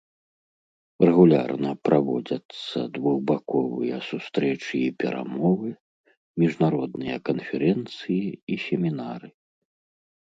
Рэгулярна 1.07 1.69
праводзяцца 1.87 2.77
двухбаковыя 2.95 3.97
сустрэчы 4.09 4.73
і 4.79 4.87
перамовы, 5.03 5.69
міжнародныя 6.45 7.17
канферэнцыі 7.31 8.23
і 8.55 8.63
семінары. 8.69 9.29